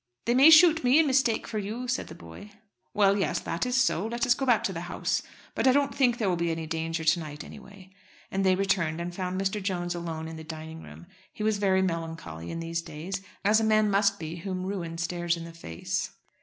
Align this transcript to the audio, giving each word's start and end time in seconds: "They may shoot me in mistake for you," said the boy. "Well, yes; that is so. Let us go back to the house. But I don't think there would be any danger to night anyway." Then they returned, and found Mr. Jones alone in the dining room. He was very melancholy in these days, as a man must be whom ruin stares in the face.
"They 0.25 0.33
may 0.33 0.49
shoot 0.49 0.83
me 0.83 0.97
in 0.97 1.05
mistake 1.05 1.45
for 1.45 1.59
you," 1.59 1.87
said 1.87 2.07
the 2.07 2.15
boy. 2.15 2.53
"Well, 2.91 3.15
yes; 3.19 3.37
that 3.41 3.67
is 3.67 3.79
so. 3.79 4.07
Let 4.07 4.25
us 4.25 4.33
go 4.33 4.47
back 4.47 4.63
to 4.63 4.73
the 4.73 4.81
house. 4.89 5.21
But 5.53 5.67
I 5.67 5.71
don't 5.73 5.93
think 5.93 6.17
there 6.17 6.27
would 6.27 6.39
be 6.39 6.49
any 6.49 6.65
danger 6.65 7.03
to 7.03 7.19
night 7.19 7.43
anyway." 7.43 7.91
Then 8.31 8.41
they 8.41 8.55
returned, 8.55 8.99
and 8.99 9.13
found 9.13 9.39
Mr. 9.39 9.61
Jones 9.61 9.93
alone 9.93 10.27
in 10.27 10.37
the 10.37 10.43
dining 10.43 10.81
room. 10.81 11.05
He 11.31 11.43
was 11.43 11.59
very 11.59 11.83
melancholy 11.83 12.49
in 12.49 12.59
these 12.61 12.81
days, 12.81 13.21
as 13.45 13.59
a 13.59 13.63
man 13.63 13.91
must 13.91 14.17
be 14.17 14.37
whom 14.37 14.65
ruin 14.65 14.97
stares 14.97 15.37
in 15.37 15.43
the 15.43 15.53
face. 15.53 16.09